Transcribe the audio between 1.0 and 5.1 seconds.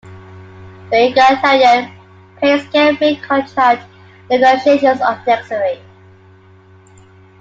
egalitarian pay scale made contract negotiations